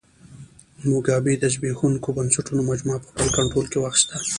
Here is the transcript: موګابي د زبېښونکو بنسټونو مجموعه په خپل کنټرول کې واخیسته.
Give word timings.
موګابي 0.89 1.33
د 1.39 1.43
زبېښونکو 1.53 2.09
بنسټونو 2.17 2.61
مجموعه 2.69 2.99
په 3.03 3.07
خپل 3.11 3.27
کنټرول 3.37 3.65
کې 3.71 3.77
واخیسته. 3.79 4.15